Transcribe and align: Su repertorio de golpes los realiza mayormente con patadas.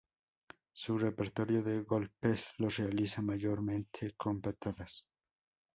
Su 0.73 0.97
repertorio 0.97 1.61
de 1.61 1.83
golpes 1.83 2.47
los 2.57 2.77
realiza 2.77 3.21
mayormente 3.21 4.15
con 4.17 4.41
patadas. 4.41 5.05